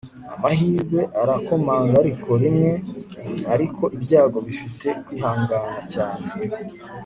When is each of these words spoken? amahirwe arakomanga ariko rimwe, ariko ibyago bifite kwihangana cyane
amahirwe 0.35 0.99
arakomanga 1.21 1.93
ariko 2.03 2.29
rimwe, 2.41 2.71
ariko 3.53 3.83
ibyago 3.95 4.37
bifite 4.47 4.87
kwihangana 5.05 5.79
cyane 5.93 6.25